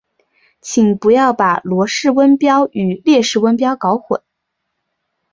[0.61, 4.19] 请不要把罗氏温标与列氏温标搞混。